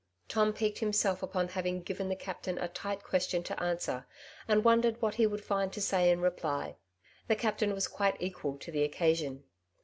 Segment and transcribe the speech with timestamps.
[0.29, 4.07] '''J'ow piqued himself upon having given the captain a tight qnestion to answer,
[4.47, 6.75] and wondered what lije would find to fiay in reply*
[7.27, 9.43] The captain was quite equal to the occasion.